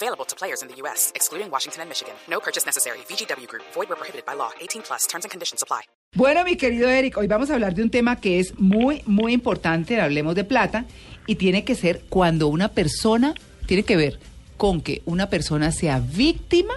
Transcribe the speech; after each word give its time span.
Available 0.00 0.24
to 0.26 0.36
players 0.36 0.62
in 0.62 0.68
the 0.68 0.76
U.S., 0.82 1.10
excluding 1.16 1.50
Washington 1.50 1.82
and 1.82 1.88
Michigan. 1.88 2.14
No 2.30 2.38
purchase 2.38 2.64
necessary. 2.64 2.98
VGW 3.08 3.48
Group. 3.48 3.64
Void 3.74 3.88
where 3.88 3.96
prohibited 3.96 4.24
by 4.24 4.34
law. 4.34 4.50
18 4.60 4.82
plus. 4.82 5.08
Terms 5.08 5.24
and 5.24 5.30
conditions 5.32 5.60
apply. 5.60 5.82
Bueno, 6.14 6.44
mi 6.44 6.56
querido 6.56 6.88
Eric, 6.88 7.16
hoy 7.18 7.26
vamos 7.26 7.50
a 7.50 7.54
hablar 7.54 7.74
de 7.74 7.82
un 7.82 7.90
tema 7.90 8.14
que 8.20 8.38
es 8.38 8.56
muy, 8.58 9.02
muy 9.06 9.32
importante, 9.32 10.00
hablemos 10.00 10.36
de 10.36 10.44
plata, 10.44 10.84
y 11.26 11.34
tiene 11.34 11.64
que 11.64 11.74
ser 11.74 12.02
cuando 12.08 12.46
una 12.46 12.68
persona, 12.68 13.34
tiene 13.66 13.82
que 13.82 13.96
ver 13.96 14.20
con 14.56 14.82
que 14.82 15.02
una 15.04 15.28
persona 15.28 15.72
sea 15.72 15.98
víctima 16.00 16.74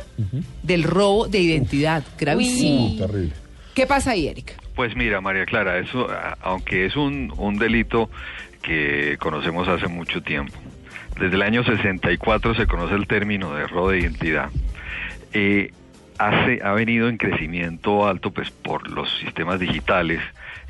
del 0.64 0.84
robo 0.84 1.28
de 1.28 1.40
identidad. 1.40 2.04
Gravísimo. 2.18 3.06
Terrible. 3.06 3.34
¿Qué 3.76 3.86
pasa 3.86 4.12
ahí, 4.12 4.28
Eric? 4.28 4.58
Pues 4.76 4.96
mira, 4.96 5.22
María 5.22 5.46
Clara, 5.46 5.78
eso, 5.78 6.08
aunque 6.42 6.88
es 6.88 6.96
un, 6.96 7.32
un 7.38 7.58
delito 7.58 8.10
que 8.64 9.18
conocemos 9.20 9.68
hace 9.68 9.88
mucho 9.88 10.22
tiempo, 10.22 10.58
desde 11.22 11.36
el 11.36 11.44
año 11.44 11.64
64 11.64 12.56
se 12.56 12.66
conoce 12.66 12.96
el 12.96 13.06
término 13.06 13.54
de 13.54 13.68
robo 13.68 13.92
de 13.92 14.00
identidad. 14.00 14.50
Eh, 15.34 15.72
hace, 16.18 16.62
ha 16.64 16.72
venido 16.74 17.10
en 17.10 17.18
crecimiento 17.18 18.08
alto 18.08 18.32
pues 18.32 18.50
por 18.50 18.90
los 18.90 19.08
sistemas 19.20 19.60
digitales 19.60 20.20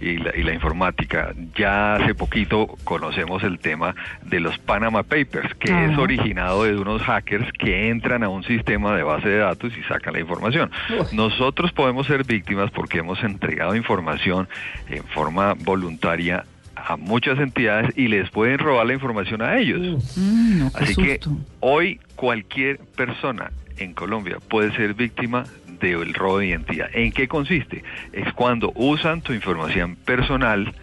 y 0.01 0.17
la, 0.17 0.35
y 0.35 0.43
la 0.43 0.53
informática. 0.53 1.33
Ya 1.55 1.95
hace 1.95 2.15
poquito 2.15 2.75
conocemos 2.83 3.43
el 3.43 3.59
tema 3.59 3.95
de 4.23 4.41
los 4.41 4.57
Panama 4.57 5.03
Papers, 5.03 5.53
que 5.55 5.85
es 5.85 5.97
originado 5.97 6.65
de 6.65 6.75
unos 6.75 7.01
hackers 7.01 7.49
que 7.53 7.89
entran 7.89 8.21
a 8.21 8.27
un 8.27 8.43
sistema 8.43 8.93
de 8.97 9.03
base 9.03 9.29
de 9.29 9.37
datos 9.37 9.71
y 9.77 9.83
sacan 9.83 10.13
la 10.13 10.19
información. 10.19 10.69
Nosotros 11.13 11.71
podemos 11.71 12.07
ser 12.07 12.25
víctimas 12.25 12.71
porque 12.71 12.97
hemos 12.97 13.23
entregado 13.23 13.73
información 13.73 14.49
en 14.89 15.05
forma 15.05 15.53
voluntaria 15.53 16.43
a 16.87 16.97
muchas 16.97 17.39
entidades 17.39 17.91
y 17.97 18.07
les 18.07 18.29
pueden 18.29 18.57
robar 18.59 18.85
la 18.85 18.93
información 18.93 19.41
a 19.41 19.57
ellos. 19.57 20.15
Mm, 20.17 20.59
no, 20.59 20.71
Así 20.73 20.95
que 20.95 21.19
hoy 21.59 21.99
cualquier 22.15 22.79
persona 22.79 23.51
en 23.77 23.93
Colombia 23.93 24.37
puede 24.47 24.75
ser 24.75 24.93
víctima 24.93 25.45
del 25.79 26.13
robo 26.13 26.39
de 26.39 26.47
identidad. 26.47 26.89
¿En 26.93 27.11
qué 27.11 27.27
consiste? 27.27 27.83
Es 28.13 28.31
cuando 28.33 28.71
usan 28.75 29.21
tu 29.21 29.33
información 29.33 29.95
personal 29.95 30.73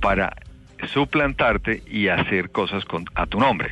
para 0.00 0.34
suplantarte 0.88 1.82
y 1.86 2.08
hacer 2.08 2.50
cosas 2.50 2.84
con, 2.84 3.04
a 3.14 3.26
tu 3.26 3.38
nombre. 3.38 3.70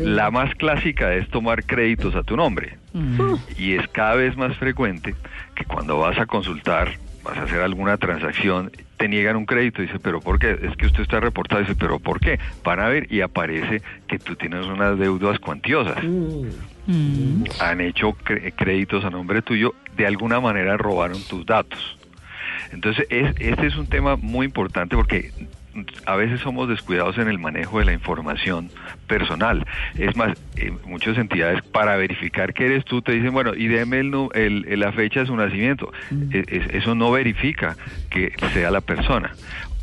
La 0.00 0.30
más 0.30 0.54
clásica 0.54 1.14
es 1.14 1.28
tomar 1.28 1.64
créditos 1.64 2.14
a 2.14 2.22
tu 2.22 2.36
nombre. 2.36 2.76
Mm. 2.92 3.34
Y 3.58 3.72
es 3.72 3.88
cada 3.88 4.14
vez 4.14 4.36
más 4.36 4.56
frecuente 4.58 5.14
que 5.54 5.64
cuando 5.64 5.98
vas 5.98 6.18
a 6.18 6.26
consultar, 6.26 6.92
vas 7.22 7.36
a 7.38 7.42
hacer 7.42 7.60
alguna 7.60 7.96
transacción, 7.96 8.70
te 8.96 9.08
niegan 9.08 9.36
un 9.36 9.46
crédito. 9.46 9.82
Dice, 9.82 9.98
pero 9.98 10.20
¿por 10.20 10.38
qué? 10.38 10.58
Es 10.62 10.76
que 10.76 10.86
usted 10.86 11.02
está 11.02 11.20
reportado. 11.20 11.60
Dice, 11.60 11.74
pero 11.74 11.98
¿por 11.98 12.20
qué? 12.20 12.38
Van 12.64 12.80
a 12.80 12.88
ver 12.88 13.12
y 13.12 13.20
aparece 13.20 13.82
que 14.06 14.18
tú 14.18 14.36
tienes 14.36 14.66
unas 14.66 14.98
deudas 14.98 15.38
cuantiosas. 15.38 16.02
Mm. 16.02 17.44
Han 17.60 17.80
hecho 17.80 18.12
créditos 18.12 19.04
a 19.04 19.10
nombre 19.10 19.42
tuyo, 19.42 19.74
de 19.96 20.06
alguna 20.06 20.40
manera 20.40 20.76
robaron 20.76 21.22
tus 21.22 21.46
datos. 21.46 21.98
Entonces, 22.72 23.06
es, 23.10 23.34
este 23.38 23.66
es 23.66 23.76
un 23.76 23.86
tema 23.86 24.16
muy 24.16 24.46
importante 24.46 24.96
porque 24.96 25.30
a 26.06 26.16
veces 26.16 26.40
somos 26.40 26.68
descuidados 26.68 27.16
en 27.18 27.28
el 27.28 27.38
manejo 27.38 27.78
de 27.78 27.84
la 27.86 27.92
información 27.92 28.70
personal. 29.06 29.64
Es 29.98 30.16
más, 30.16 30.36
eh, 30.56 30.72
muchas 30.84 31.16
entidades 31.18 31.62
para 31.62 31.96
verificar 31.96 32.52
que 32.54 32.66
eres 32.66 32.84
tú 32.84 33.00
te 33.02 33.12
dicen, 33.12 33.32
bueno, 33.32 33.54
y 33.54 33.68
deme 33.68 34.00
el, 34.00 34.12
el- 34.34 34.64
el- 34.68 34.80
la 34.80 34.92
fecha 34.92 35.20
de 35.20 35.26
su 35.26 35.36
nacimiento. 35.36 35.92
E- 36.30 36.44
es- 36.48 36.74
eso 36.74 36.94
no 36.94 37.10
verifica 37.10 37.76
que 38.10 38.32
sea 38.52 38.70
la 38.70 38.80
persona. 38.80 39.32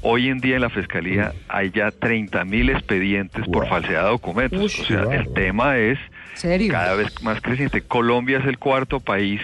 Hoy 0.02 0.30
en 0.30 0.40
día 0.40 0.56
en 0.56 0.62
la 0.62 0.70
Fiscalía 0.70 1.34
hay 1.50 1.72
ya 1.72 1.92
30 1.92 2.46
mil 2.46 2.70
expedientes 2.70 3.46
por 3.50 3.68
falsedad 3.68 4.04
de 4.04 4.10
documentos. 4.12 4.80
O 4.80 4.86
sea, 4.86 5.04
el 5.14 5.34
tema 5.34 5.78
es 5.78 6.00
¿Serio? 6.36 6.72
cada 6.72 6.96
vez 6.96 7.22
más 7.22 7.42
creciente. 7.42 7.82
Colombia 7.82 8.38
es 8.40 8.46
el 8.46 8.58
cuarto 8.58 9.00
país 9.02 9.42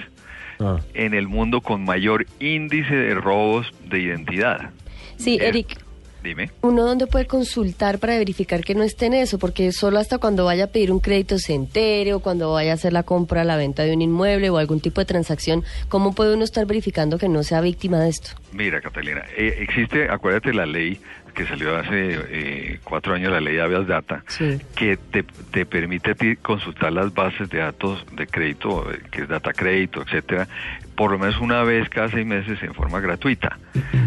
Ah. 0.57 0.77
en 0.93 1.13
el 1.13 1.27
mundo 1.27 1.59
con 1.59 1.83
mayor 1.83 2.25
índice 2.39 2.95
de 2.95 3.15
robos 3.15 3.69
de 3.89 3.99
identidad. 3.99 4.69
Sí, 5.17 5.37
Eh, 5.41 5.47
Eric, 5.49 5.77
Dime. 6.25 6.49
¿uno 6.61 6.83
dónde 6.83 7.05
puede 7.07 7.25
consultar 7.27 7.99
para 7.99 8.17
verificar 8.17 8.63
que 8.63 8.73
no 8.75 8.83
esté 8.83 9.05
en 9.05 9.13
eso? 9.13 9.37
Porque 9.39 9.71
solo 9.71 9.99
hasta 9.99 10.17
cuando 10.17 10.43
vaya 10.45 10.65
a 10.65 10.67
pedir 10.67 10.91
un 10.91 10.99
crédito 10.99 11.37
se 11.37 11.53
entere 11.53 12.13
o 12.13 12.19
cuando 12.19 12.51
vaya 12.51 12.71
a 12.71 12.73
hacer 12.73 12.91
la 12.93 13.03
compra, 13.03 13.43
la 13.43 13.55
venta 13.57 13.83
de 13.83 13.93
un 13.93 14.01
inmueble 14.01 14.49
o 14.49 14.57
algún 14.57 14.79
tipo 14.81 14.99
de 15.01 15.05
transacción, 15.05 15.63
¿cómo 15.87 16.13
puede 16.15 16.33
uno 16.33 16.43
estar 16.43 16.65
verificando 16.65 17.17
que 17.19 17.29
no 17.29 17.43
sea 17.43 17.61
víctima 17.61 17.99
de 17.99 18.09
esto? 18.09 18.31
Mira, 18.51 18.81
Catalina, 18.81 19.23
eh, 19.37 19.57
existe, 19.59 20.09
acuérdate 20.09 20.51
la 20.53 20.65
ley 20.65 20.99
que 21.35 21.45
salió 21.45 21.75
hace 21.75 22.17
eh, 22.29 22.79
cuatro 22.85 23.13
años, 23.13 23.29
la 23.31 23.41
ley 23.41 23.55
de 23.55 23.61
Avias 23.61 23.85
Data, 23.87 24.23
Sí. 24.29 24.57
que 24.75 24.95
te, 24.95 25.23
te 25.23 25.65
permite 25.65 26.11
a 26.11 26.15
ti 26.15 26.37
consultar 26.37 26.93
las 26.93 27.13
bases 27.13 27.49
de 27.49 27.57
datos 27.57 28.05
de 28.13 28.25
crédito, 28.25 28.89
eh, 28.91 28.99
que 29.11 29.23
es 29.23 29.27
data 29.27 29.51
crédito, 29.51 30.01
etcétera, 30.01 30.47
por 30.95 31.11
lo 31.11 31.19
menos 31.19 31.39
una 31.39 31.63
vez 31.63 31.89
cada 31.89 32.09
seis 32.09 32.25
meses 32.25 32.61
en 32.63 32.73
forma 32.73 32.99
gratuita. 32.99 33.57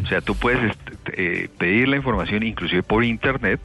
O 0.03 0.07
sea, 0.07 0.21
tú 0.21 0.35
puedes 0.35 0.77
eh, 1.13 1.49
pedir 1.59 1.89
la 1.89 1.97
información 1.97 2.43
inclusive 2.43 2.83
por 2.83 3.05
internet 3.05 3.61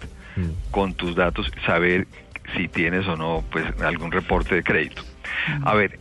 con 0.72 0.94
tus 0.94 1.16
datos, 1.16 1.52
saber 1.66 2.08
si 2.56 2.68
tienes 2.68 3.08
o 3.08 3.16
no 3.16 3.44
pues 3.52 3.66
algún 3.82 4.12
reporte 4.12 4.56
de 4.56 4.64
crédito. 4.64 5.04
A 5.64 5.74
ver, 5.76 6.00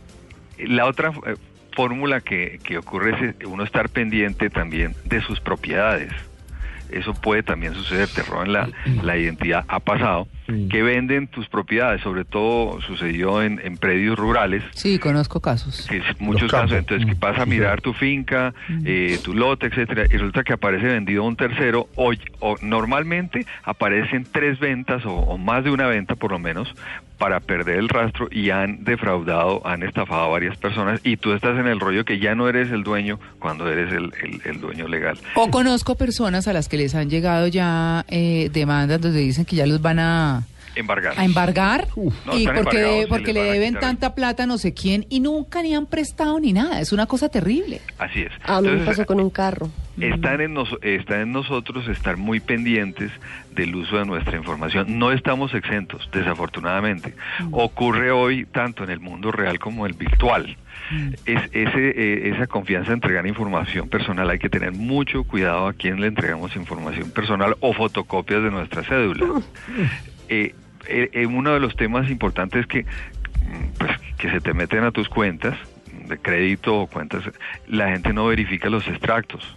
la 0.57 0.85
otra 0.85 1.11
eh, 1.25 1.35
fórmula 1.71 2.21
que, 2.21 2.59
que 2.63 2.77
ocurre 2.77 3.15
es 3.15 3.35
eh, 3.41 3.45
uno 3.45 3.63
estar 3.63 3.89
pendiente 3.89 4.49
también 4.49 4.95
de 5.05 5.21
sus 5.21 5.39
propiedades. 5.39 6.11
Eso 6.89 7.13
puede 7.13 7.41
también 7.41 7.73
suceder, 7.73 8.07
te 8.07 8.21
roban 8.21 8.53
la, 8.53 8.69
la 9.01 9.17
identidad, 9.17 9.65
ha 9.67 9.79
pasado, 9.79 10.27
Sí. 10.45 10.67
que 10.69 10.83
venden 10.83 11.27
tus 11.27 11.47
propiedades, 11.47 12.01
sobre 12.01 12.25
todo 12.25 12.81
sucedió 12.81 13.41
en, 13.41 13.61
en 13.63 13.77
predios 13.77 14.17
rurales, 14.19 14.61
Sí, 14.73 14.99
conozco 14.99 15.39
casos. 15.39 15.87
que 15.89 15.97
es 15.97 16.03
muchos 16.19 16.51
campos. 16.51 16.71
casos, 16.71 16.77
entonces 16.79 17.07
que 17.07 17.15
Mm, 17.15 17.19
vas 17.19 17.39
a 17.39 17.45
mirar 17.45 17.77
sí. 17.77 17.83
tu 17.83 17.93
finca, 17.93 18.53
eh, 18.83 19.19
tu 19.23 19.33
lote, 19.33 19.67
etcétera, 19.67 20.03
y 20.05 20.17
resulta 20.17 20.43
que 20.43 20.51
aparece 20.53 20.85
vendido 20.87 21.23
a 21.23 21.27
un 21.27 21.37
tercero, 21.37 21.87
o, 21.95 22.11
o 22.39 22.55
normalmente 22.61 23.45
aparecen 23.63 24.25
tres 24.29 24.59
ventas 24.59 25.05
o, 25.05 25.13
o 25.13 25.37
más 25.37 25.63
de 25.63 25.71
una 25.71 25.87
venta 25.87 26.15
por 26.15 26.31
lo 26.31 26.39
menos 26.39 26.67
para 27.17 27.39
perder 27.39 27.77
el 27.79 27.87
rastro 27.87 28.27
y 28.29 28.49
han 28.49 28.83
defraudado, 28.83 29.65
han 29.65 29.83
estafado 29.83 30.23
a 30.23 30.27
varias 30.27 30.57
personas 30.57 30.99
y 31.05 31.15
tú 31.15 31.31
estás 31.31 31.57
en 31.57 31.67
el 31.67 31.79
rollo 31.79 32.03
que 32.03 32.19
ya 32.19 32.35
no 32.35 32.49
eres 32.49 32.69
el 32.71 32.83
dueño 32.83 33.17
cuando 33.39 33.69
eres 33.71 33.93
el, 33.93 34.11
el- 34.23 34.41
el 34.43 34.59
dueño 34.59 34.87
legal. 34.89 35.17
O 35.35 35.49
conozco 35.49 35.95
personas 35.95 36.47
a 36.49 36.53
las 36.53 36.67
que 36.67 36.75
les 36.75 36.95
han 36.95 37.09
llegado 37.09 37.47
ya 37.47 38.03
eh, 38.09 38.49
demandas 38.51 38.99
donde 38.99 39.19
dicen 39.19 39.45
que 39.45 39.55
ya 39.55 39.65
los 39.65 39.81
van 39.81 39.99
a, 39.99 40.32
Embargar. 40.75 41.13
a 41.17 41.23
embargar 41.25 41.87
No, 41.95 42.37
y 42.37 42.45
están 42.45 42.63
porque, 42.63 43.05
porque 43.09 43.33
le 43.33 43.43
deben 43.43 43.75
tanta 43.75 44.15
plata 44.15 44.43
a 44.43 44.45
no 44.47 44.57
sé 44.57 44.73
quién 44.73 45.05
y 45.09 45.19
nunca 45.19 45.61
ni 45.61 45.75
han 45.75 45.85
prestado 45.85 46.39
ni 46.39 46.53
nada. 46.53 46.79
Es 46.81 46.91
una 46.93 47.05
cosa 47.05 47.29
terrible. 47.29 47.81
Así 47.97 48.21
es. 48.21 48.31
A 48.43 48.59
mí 48.61 48.67
me 48.67 48.73
Entonces, 48.73 48.97
pasó 48.97 49.05
con 49.05 49.19
un 49.19 49.29
carro. 49.29 49.69
Están 49.99 50.41
en, 50.41 50.53
nos- 50.55 50.75
está 50.81 51.21
en 51.21 51.31
nosotros 51.31 51.87
estar 51.87 52.17
muy 52.17 52.39
pendientes 52.39 53.11
del 53.53 53.75
uso 53.75 53.97
de 53.97 54.05
nuestra 54.05 54.37
información. 54.37 54.97
No 54.97 55.11
estamos 55.11 55.53
exentos, 55.53 56.09
desafortunadamente. 56.11 57.13
Ocurre 57.51 58.11
hoy 58.11 58.45
tanto 58.45 58.83
en 58.83 58.89
el 58.89 58.99
mundo 58.99 59.31
real 59.31 59.59
como 59.59 59.85
el 59.85 59.93
virtual. 59.93 60.57
Es, 61.25 61.41
ese, 61.53 61.89
eh, 61.95 62.31
esa 62.35 62.47
confianza 62.47 62.89
en 62.89 62.95
entregar 62.95 63.25
información 63.27 63.87
personal, 63.89 64.29
hay 64.29 64.39
que 64.39 64.49
tener 64.49 64.71
mucho 64.73 65.23
cuidado 65.23 65.67
a 65.67 65.73
quién 65.73 66.01
le 66.01 66.07
entregamos 66.07 66.55
información 66.55 67.11
personal 67.11 67.55
o 67.61 67.73
fotocopias 67.73 68.43
de 68.43 68.51
nuestra 68.51 68.83
cédula. 68.83 69.41
Eh, 70.29 70.55
eh, 70.87 71.25
uno 71.25 71.53
de 71.53 71.59
los 71.59 71.75
temas 71.75 72.09
importantes 72.09 72.61
es 72.61 72.67
que, 72.67 72.85
pues, 73.77 73.91
que 74.17 74.29
se 74.29 74.41
te 74.41 74.53
meten 74.53 74.83
a 74.83 74.91
tus 74.91 75.09
cuentas 75.09 75.57
de 76.07 76.17
crédito 76.17 76.81
o 76.81 76.87
cuentas, 76.87 77.23
la 77.67 77.89
gente 77.89 78.13
no 78.13 78.25
verifica 78.25 78.69
los 78.69 78.87
extractos 78.87 79.55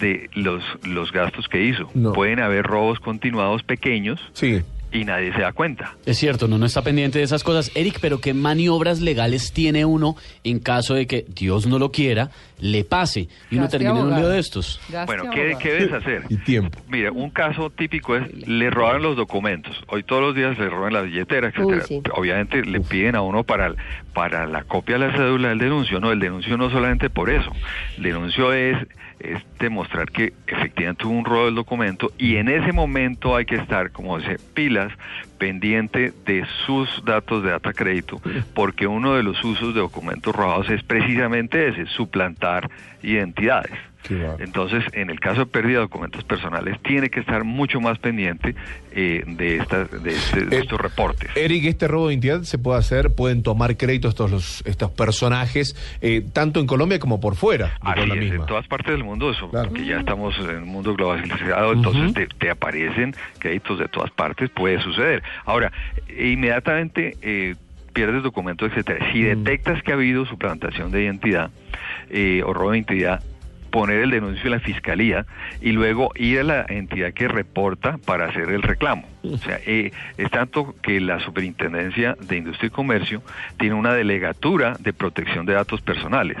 de 0.00 0.28
los, 0.34 0.62
los 0.84 1.12
gastos 1.12 1.48
que 1.48 1.62
hizo. 1.62 1.88
No. 1.94 2.12
Pueden 2.12 2.40
haber 2.40 2.64
robos 2.64 2.98
continuados 3.00 3.62
pequeños 3.62 4.20
Sí. 4.32 4.62
Y 4.94 5.04
nadie 5.04 5.32
se 5.32 5.40
da 5.40 5.52
cuenta. 5.52 5.96
Es 6.06 6.18
cierto, 6.18 6.46
uno 6.46 6.56
no 6.56 6.66
está 6.66 6.82
pendiente 6.82 7.18
de 7.18 7.24
esas 7.24 7.42
cosas. 7.42 7.70
Eric, 7.74 7.98
pero 8.00 8.20
¿qué 8.20 8.32
maniobras 8.32 9.00
legales 9.00 9.52
tiene 9.52 9.84
uno 9.84 10.16
en 10.44 10.60
caso 10.60 10.94
de 10.94 11.06
que 11.06 11.24
Dios 11.28 11.66
no 11.66 11.80
lo 11.80 11.90
quiera, 11.90 12.30
le 12.60 12.84
pase 12.84 13.28
y 13.50 13.56
uno 13.56 13.64
Gaste 13.64 13.78
termine 13.78 13.98
en 13.98 14.04
un 14.04 14.10
lío 14.10 14.18
abogado. 14.18 14.34
de 14.34 14.38
estos? 14.38 14.80
Gaste 14.88 15.06
Bueno, 15.06 15.30
¿qué, 15.32 15.40
abogado. 15.40 15.58
¿qué 15.58 15.72
debes 15.72 15.92
hacer? 15.92 16.22
Y 16.28 16.36
tiempo. 16.36 16.78
Mira, 16.88 17.10
un 17.10 17.30
caso 17.30 17.70
típico 17.70 18.16
es, 18.16 18.32
le 18.46 18.70
robaron 18.70 19.02
los 19.02 19.16
documentos. 19.16 19.76
Hoy 19.88 20.04
todos 20.04 20.22
los 20.22 20.34
días 20.36 20.56
le 20.58 20.68
roban 20.68 20.92
la 20.92 21.02
billetera, 21.02 21.48
etcétera. 21.48 21.82
Uy, 21.82 21.82
sí. 21.88 22.02
Obviamente 22.14 22.62
le 22.64 22.80
piden 22.80 23.16
a 23.16 23.22
uno 23.22 23.42
para, 23.42 23.74
para 24.12 24.46
la 24.46 24.62
copia 24.62 24.96
de 24.96 25.08
la 25.08 25.16
cédula 25.16 25.48
del 25.48 25.58
denuncio. 25.58 25.98
No, 25.98 26.12
el 26.12 26.20
denuncio 26.20 26.56
no 26.56 26.70
solamente 26.70 27.10
por 27.10 27.30
eso. 27.30 27.50
El 27.96 28.04
denuncio 28.04 28.52
es, 28.52 28.78
es 29.20 29.42
demostrar 29.58 30.10
que 30.10 30.32
efectivamente 30.46 31.06
hubo 31.06 31.14
un 31.14 31.24
robo 31.24 31.46
del 31.46 31.54
documento 31.54 32.12
y 32.18 32.36
en 32.36 32.48
ese 32.48 32.72
momento 32.72 33.36
hay 33.36 33.44
que 33.44 33.56
estar, 33.56 33.90
como 33.90 34.18
dice, 34.18 34.36
pilas, 34.54 34.92
pendiente 35.38 36.12
de 36.24 36.44
sus 36.66 37.04
datos 37.04 37.42
de 37.42 37.50
data 37.50 37.72
crédito, 37.72 38.20
porque 38.54 38.86
uno 38.86 39.14
de 39.14 39.22
los 39.22 39.42
usos 39.44 39.74
de 39.74 39.80
documentos 39.80 40.34
robados 40.34 40.70
es 40.70 40.82
precisamente 40.82 41.68
ese, 41.68 41.86
suplantar 41.86 42.70
identidades. 43.02 43.72
Entonces, 44.38 44.84
en 44.92 45.10
el 45.10 45.18
caso 45.20 45.40
de 45.40 45.46
pérdida 45.46 45.76
de 45.78 45.82
documentos 45.84 46.22
personales, 46.24 46.78
tiene 46.82 47.08
que 47.10 47.20
estar 47.20 47.44
mucho 47.44 47.80
más 47.80 47.98
pendiente 47.98 48.54
eh, 48.92 49.24
de, 49.26 49.56
estas, 49.56 49.90
de, 50.02 50.10
este- 50.12 50.44
de 50.46 50.56
Eh, 50.56 50.60
estos 50.60 50.80
reportes. 50.80 51.30
Eric, 51.36 51.64
este 51.64 51.88
robo 51.88 52.08
de 52.08 52.14
identidad 52.14 52.42
se 52.42 52.58
puede 52.58 52.78
hacer, 52.78 53.14
pueden 53.14 53.42
tomar 53.42 53.76
crédito 53.76 54.08
estos, 54.08 54.30
los, 54.30 54.62
estos 54.66 54.90
personajes, 54.90 55.74
eh, 56.00 56.22
tanto 56.32 56.60
en 56.60 56.66
Colombia 56.66 56.98
como 56.98 57.20
por 57.20 57.34
fuera. 57.36 57.76
Así 57.80 58.00
es, 58.10 58.16
misma. 58.16 58.34
en 58.36 58.46
todas 58.46 58.66
partes 58.68 58.92
del 58.92 59.04
mundo, 59.04 59.30
eso, 59.30 59.48
Claro. 59.50 59.68
porque 59.70 59.84
ya 59.86 59.98
estamos 60.00 60.38
en 60.38 60.62
un 60.64 60.68
mundo 60.68 60.94
globalizado, 60.94 61.72
entonces 61.72 62.12
te, 62.14 62.26
te 62.26 62.50
aparecen 62.50 63.14
créditos 63.38 63.78
de 63.78 63.88
todas 63.88 64.10
partes, 64.10 64.50
puede 64.50 64.80
suceder. 64.80 65.22
Ahora, 65.44 65.72
e 66.08 66.28
inmediatamente 66.28 67.16
eh, 67.22 67.54
pierdes 67.92 68.22
documentos, 68.22 68.70
etcétera. 68.70 69.12
Si 69.12 69.20
Mm. 69.22 69.44
detectas 69.44 69.82
que 69.82 69.92
ha 69.92 69.94
habido 69.94 70.26
suplantación 70.26 70.90
de 70.90 71.04
identidad 71.04 71.50
eh, 72.10 72.42
o 72.44 72.52
robo 72.52 72.72
de 72.72 72.78
identidad, 72.78 73.22
poner 73.74 74.02
el 74.02 74.10
denuncio 74.12 74.44
en 74.44 74.52
la 74.52 74.60
fiscalía 74.60 75.26
y 75.60 75.72
luego 75.72 76.12
ir 76.14 76.38
a 76.38 76.44
la 76.44 76.64
entidad 76.68 77.12
que 77.12 77.26
reporta 77.26 77.98
para 78.06 78.26
hacer 78.26 78.48
el 78.50 78.62
reclamo. 78.62 79.04
O 79.24 79.36
sea, 79.36 79.58
eh, 79.66 79.90
es 80.16 80.30
tanto 80.30 80.76
que 80.80 81.00
la 81.00 81.18
Superintendencia 81.18 82.16
de 82.20 82.36
Industria 82.36 82.68
y 82.68 82.70
Comercio 82.70 83.20
tiene 83.58 83.74
una 83.74 83.92
delegatura 83.92 84.76
de 84.78 84.92
protección 84.92 85.44
de 85.44 85.54
datos 85.54 85.80
personales. 85.80 86.36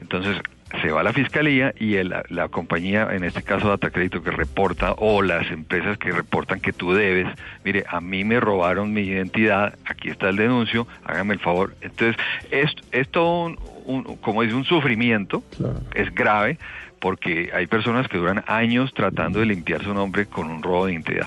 Entonces, 0.00 0.38
se 0.80 0.90
va 0.90 1.00
a 1.00 1.04
la 1.04 1.12
fiscalía 1.12 1.74
y 1.78 1.96
el- 1.96 2.14
la 2.30 2.48
compañía, 2.48 3.06
en 3.12 3.24
este 3.24 3.42
caso 3.42 3.68
Data 3.68 3.90
Crédito, 3.90 4.22
que 4.22 4.30
reporta, 4.30 4.92
o 4.96 5.20
las 5.20 5.50
empresas 5.50 5.98
que 5.98 6.10
reportan 6.10 6.60
que 6.60 6.72
tú 6.72 6.94
debes, 6.94 7.26
mire, 7.66 7.84
a 7.86 8.00
mí 8.00 8.24
me 8.24 8.40
robaron 8.40 8.94
mi 8.94 9.02
identidad, 9.02 9.74
aquí 9.84 10.08
está 10.08 10.30
el 10.30 10.36
denuncio, 10.36 10.86
hágame 11.04 11.34
el 11.34 11.40
favor. 11.40 11.74
Entonces, 11.82 12.16
es, 12.50 12.70
es 12.92 13.06
todo 13.10 13.44
un, 13.44 13.58
un- 13.84 14.16
como 14.16 14.42
es 14.42 14.52
un 14.52 14.64
sufrimiento, 14.64 15.42
Claro. 15.56 15.80
es 15.94 16.14
grave, 16.14 16.58
porque 17.00 17.50
hay 17.52 17.66
personas 17.66 18.06
que 18.06 18.16
duran 18.16 18.44
años 18.46 18.94
tratando 18.94 19.40
de 19.40 19.46
limpiar 19.46 19.82
su 19.82 19.92
nombre 19.92 20.26
con 20.26 20.48
un 20.48 20.62
robo 20.62 20.86
de 20.86 20.92
identidad. 20.92 21.26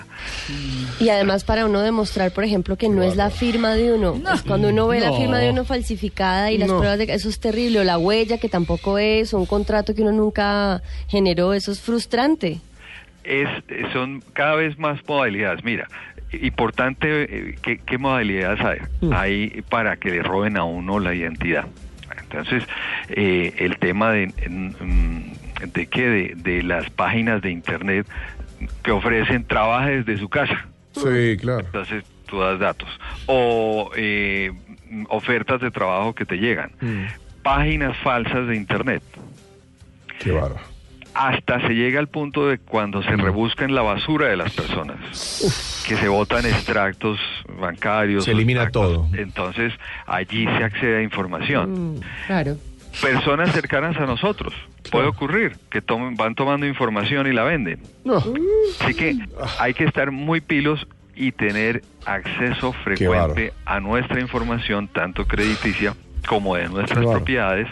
Y 1.01 1.09
además 1.09 1.43
para 1.43 1.65
uno 1.65 1.81
demostrar, 1.81 2.31
por 2.31 2.45
ejemplo, 2.45 2.77
que 2.77 2.87
no 2.87 3.03
es 3.03 3.17
la 3.17 3.29
firma 3.29 3.73
de 3.75 3.91
uno. 3.93 4.17
Cuando 4.47 4.69
uno 4.69 4.87
ve 4.87 5.01
la 5.01 5.11
firma 5.11 5.37
de 5.39 5.49
uno 5.49 5.65
falsificada 5.65 6.49
y 6.51 6.57
las 6.57 6.69
No. 6.69 6.77
pruebas 6.77 6.97
de 6.99 7.03
eso 7.13 7.27
es 7.27 7.39
terrible, 7.41 7.79
o 7.81 7.83
la 7.83 7.97
huella 7.97 8.37
que 8.37 8.47
tampoco 8.47 8.97
es, 8.97 9.33
o 9.33 9.37
un 9.39 9.45
contrato 9.45 9.93
que 9.93 10.01
uno 10.01 10.13
nunca 10.13 10.81
generó, 11.09 11.53
eso 11.53 11.71
es 11.73 11.81
frustrante. 11.81 12.61
es, 13.25 13.49
son 13.91 14.21
cada 14.33 14.55
vez 14.55 14.77
más 14.77 14.99
modalidades. 15.07 15.63
Mira, 15.63 15.87
importante, 16.41 17.23
eh, 17.23 17.55
¿qué, 17.61 17.79
qué 17.79 17.97
modalidades 17.97 18.61
hay? 18.61 18.77
Hay 19.11 19.63
para 19.67 19.97
que 19.97 20.09
le 20.11 20.21
roben 20.23 20.57
a 20.57 20.63
uno 20.63 20.99
la 20.99 21.13
identidad. 21.15 21.65
Entonces, 22.21 22.63
eh, 23.09 23.53
el 23.57 23.77
tema 23.77 24.11
de, 24.11 24.27
mm, 24.49 25.71
de 25.73 25.87
que 25.87 26.09
de, 26.09 26.33
de 26.35 26.63
las 26.63 26.89
páginas 26.89 27.41
de 27.41 27.51
Internet 27.51 28.07
que 28.83 28.91
ofrecen 28.91 29.45
trabajo 29.45 29.87
desde 29.87 30.17
su 30.17 30.29
casa. 30.29 30.65
Sí, 30.93 31.37
claro. 31.39 31.65
Entonces, 31.65 32.03
tú 32.27 32.39
das 32.39 32.59
datos. 32.59 32.89
O 33.25 33.91
eh, 33.95 34.51
ofertas 35.09 35.61
de 35.61 35.71
trabajo 35.71 36.13
que 36.13 36.25
te 36.25 36.37
llegan. 36.37 36.71
Mm. 36.81 37.05
Páginas 37.43 37.95
falsas 37.97 38.47
de 38.47 38.55
Internet 38.55 39.03
Qué 40.19 40.31
bárbaro. 40.31 40.74
Hasta 41.15 41.65
se 41.65 41.73
llega 41.73 41.99
al 41.99 42.07
punto 42.07 42.47
de 42.49 42.59
cuando 42.59 43.01
se 43.01 43.15
rebusca 43.15 43.63
en 43.63 43.73
la 43.73 43.81
basura 43.81 44.27
de 44.27 44.35
las 44.35 44.51
personas, 44.53 45.85
que 45.87 45.95
se 45.95 46.09
botan 46.09 46.45
extractos 46.45 47.17
bancarios. 47.57 48.25
Se 48.25 48.31
elimina 48.31 48.63
extractos. 48.63 49.09
todo. 49.09 49.17
Entonces, 49.17 49.73
allí 50.05 50.45
se 50.45 50.63
accede 50.63 50.97
a 50.97 51.01
información. 51.01 52.01
Claro. 52.27 52.57
Personas 53.01 53.51
cercanas 53.53 53.97
a 53.97 54.05
nosotros, 54.05 54.53
puede 54.91 55.07
ocurrir, 55.07 55.57
que 55.69 55.81
tomen, 55.81 56.15
van 56.15 56.35
tomando 56.35 56.65
información 56.65 57.27
y 57.27 57.31
la 57.31 57.43
venden. 57.43 57.79
No. 58.03 58.17
Así 58.81 58.93
que 58.93 59.17
hay 59.59 59.73
que 59.73 59.85
estar 59.85 60.11
muy 60.11 60.41
pilos 60.41 60.85
y 61.15 61.31
tener 61.31 61.81
acceso 62.05 62.73
frecuente 62.83 63.53
a 63.65 63.79
nuestra 63.79 64.19
información, 64.19 64.89
tanto 64.89 65.25
crediticia 65.25 65.95
como 66.25 66.55
de 66.55 66.67
nuestras 66.69 67.05
propiedades, 67.05 67.67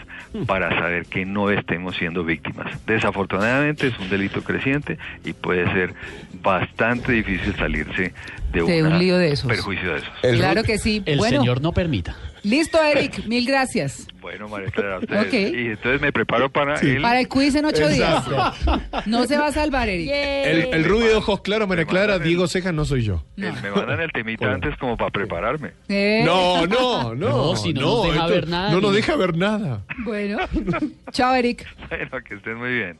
para 0.46 0.70
saber 0.78 1.06
que 1.06 1.24
no 1.24 1.50
estemos 1.50 1.96
siendo 1.96 2.24
víctimas. 2.24 2.66
Desafortunadamente 2.86 3.88
es 3.88 3.98
un 3.98 4.08
delito 4.08 4.42
creciente 4.42 4.98
y 5.24 5.32
puede 5.32 5.64
ser 5.72 5.94
bastante 6.42 7.12
difícil 7.12 7.54
salirse 7.56 8.12
de, 8.52 8.62
De 8.62 8.82
un 8.82 8.98
lío 8.98 9.16
de 9.16 9.32
esos. 9.32 9.48
perjuicio 9.48 9.92
de 9.92 9.98
esos. 9.98 10.12
El 10.22 10.36
claro 10.38 10.62
que 10.62 10.78
sí. 10.78 11.02
El 11.06 11.18
bueno, 11.18 11.40
señor 11.40 11.60
no 11.60 11.72
permita. 11.72 12.16
Listo, 12.44 12.82
Eric. 12.82 13.26
Mil 13.26 13.46
gracias. 13.46 14.06
Bueno, 14.20 14.48
María 14.48 14.70
Clara, 14.70 14.96
a 14.96 14.98
ustedes. 15.00 15.26
Ok. 15.26 15.32
Y 15.34 15.66
entonces 15.70 16.00
me 16.00 16.12
preparo 16.12 16.50
para 16.50 16.76
el... 16.80 17.02
Para 17.02 17.20
el 17.20 17.28
quiz 17.28 17.54
en 17.56 17.64
ocho 17.66 17.88
días. 17.88 18.24
No 19.06 19.26
se 19.26 19.36
va 19.36 19.48
a 19.48 19.52
salvar, 19.52 19.88
Eric. 19.88 20.08
El, 20.12 20.74
el 20.74 20.84
rubio 20.84 21.08
de 21.08 21.14
ojos 21.16 21.40
claros, 21.42 21.68
María 21.68 21.84
Clara, 21.84 22.18
Diego 22.18 22.46
Cejas 22.46 22.72
no 22.72 22.84
soy 22.84 23.02
yo. 23.02 23.22
el- 23.36 23.52
me 23.62 23.70
mandan 23.70 24.00
el 24.00 24.12
temita 24.12 24.46
Bueno. 24.46 24.54
antes 24.54 24.78
como 24.78 24.96
para 24.96 25.10
prepararme. 25.10 25.72
Eh, 25.88 26.22
No, 26.24 26.66
no, 26.66 27.14
no. 27.14 27.34
No, 27.34 27.56
si 27.56 27.72
no 27.74 27.80
nos 27.80 28.04
deja 28.06 28.16
esto 28.24 28.34
ver 28.34 28.48
nada, 28.48 28.70
No 28.72 28.80
nos 28.80 28.94
deja 28.94 29.16
ver 29.16 29.36
nada. 29.36 29.84
Bueno. 30.04 30.38
Chao, 31.12 31.34
Eric. 31.34 31.66
Bueno, 31.90 32.10
que 32.26 32.34
estén 32.34 32.56
muy 32.56 32.72
bien. 32.72 32.98